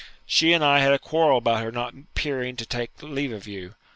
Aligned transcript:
She 0.25 0.51
and 0.53 0.65
I 0.65 0.79
had 0.79 0.93
a 0.93 0.97
quarrel 0.97 1.37
about 1.37 1.61
her 1.61 1.71
not 1.71 1.93
appearing 1.93 2.55
to 2.55 2.65
take 2.65 2.89
leave 3.03 3.31
of 3.31 3.47
you. 3.47 3.75